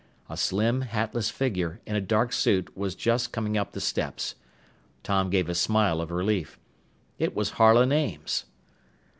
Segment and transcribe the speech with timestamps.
[0.29, 4.33] A slim, hatless figure in a dark suit was just coming up the steps.
[5.03, 6.57] Tom gave a smile of relief.
[7.19, 8.45] It was Harlan Ames!